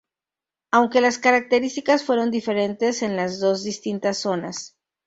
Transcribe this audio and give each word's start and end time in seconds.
Aunque 0.71 0.99
las 0.99 1.19
características 1.19 2.03
fueron 2.03 2.31
diferentes 2.31 3.03
en 3.03 3.15
las 3.15 3.39
dos 3.39 3.63
distintas 3.63 4.17
zonas. 4.17 4.75